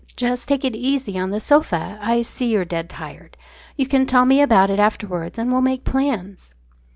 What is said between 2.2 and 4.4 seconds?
see you're dead tired. You can tell